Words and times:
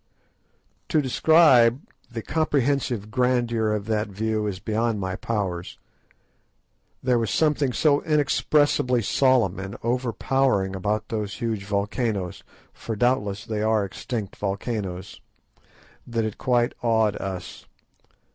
To 0.89 0.99
describe 0.99 1.79
the 2.11 2.23
comprehensive 2.23 3.11
grandeur 3.11 3.71
of 3.71 3.85
that 3.85 4.07
view 4.07 4.47
is 4.47 4.59
beyond 4.59 4.99
my 4.99 5.15
powers. 5.15 5.77
There 7.03 7.19
was 7.19 7.29
something 7.29 7.71
so 7.71 8.01
inexpressibly 8.01 9.03
solemn 9.03 9.59
and 9.59 9.77
overpowering 9.83 10.75
about 10.75 11.09
those 11.09 11.35
huge 11.35 11.65
volcanoes—for 11.65 12.95
doubtless 12.95 13.45
they 13.45 13.61
are 13.61 13.85
extinct 13.85 14.37
volcanoes—that 14.37 16.25
it 16.25 16.39
quite 16.39 16.73
awed 16.81 17.15
us. 17.17 17.67